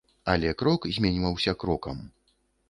Але 0.31 0.53
крок 0.61 0.87
зменьваўся 0.95 1.55
крокам. 1.65 2.01